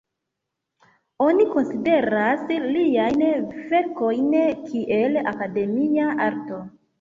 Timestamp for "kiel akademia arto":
4.71-6.61